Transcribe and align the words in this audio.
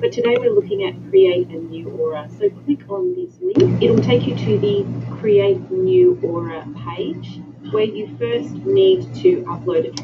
but 0.00 0.12
today 0.12 0.36
we're 0.38 0.54
looking 0.54 0.84
at 0.84 0.94
create 1.10 1.48
a 1.48 1.56
new 1.56 1.90
aura. 1.90 2.28
So 2.38 2.48
click 2.50 2.88
on 2.88 3.14
this 3.14 3.36
link. 3.40 3.82
It'll 3.82 3.98
take 3.98 4.26
you 4.26 4.36
to 4.36 4.58
the 4.58 4.86
create 5.18 5.70
new 5.72 6.18
aura 6.22 6.66
page 6.86 7.40
where 7.72 7.84
you 7.84 8.06
first 8.16 8.54
need 8.64 9.02
to 9.16 9.42
upload 9.42 9.88
a 9.88 9.90